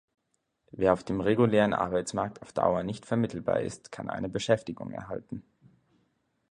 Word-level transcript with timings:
Wer 0.71 0.93
auf 0.93 1.03
dem 1.03 1.21
regulären 1.21 1.75
Arbeitsmarkt 1.75 2.41
auf 2.41 2.51
Dauer 2.53 2.81
nicht 2.81 3.05
vermittelbar 3.05 3.59
ist, 3.61 3.91
kann 3.91 4.09
eine 4.09 4.29
Beschäftigung 4.29 4.89
erhalten. 4.89 5.43